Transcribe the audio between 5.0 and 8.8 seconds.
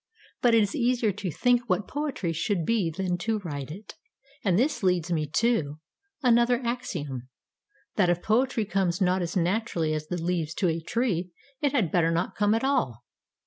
me to Another axiom That if poetry